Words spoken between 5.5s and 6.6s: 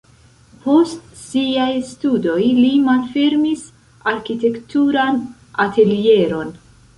atelieron.